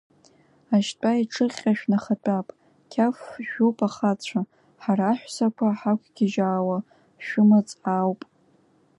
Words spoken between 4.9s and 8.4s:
аҳәсақәа ҳақәгьежьаауа шәымаҵ аауп.